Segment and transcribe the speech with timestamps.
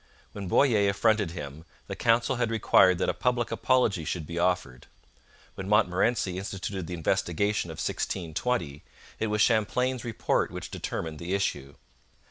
[0.31, 4.87] When Boyer affronted him, the council had required that a public apology should be offered.
[5.53, 8.83] When Montmorency instituted the investigation of 1620,
[9.19, 11.75] it was Champlain's report which determined the issue.